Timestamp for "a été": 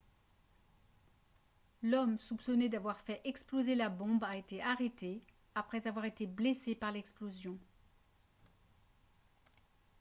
4.23-4.59